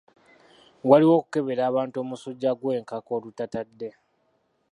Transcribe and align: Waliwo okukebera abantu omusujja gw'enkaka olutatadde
Waliwo 0.89 1.13
okukebera 1.17 1.61
abantu 1.69 1.95
omusujja 2.03 2.51
gw'enkaka 2.59 3.11
olutatadde 3.17 3.89